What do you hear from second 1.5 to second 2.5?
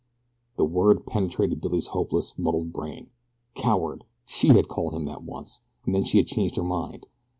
Billy's hopeless,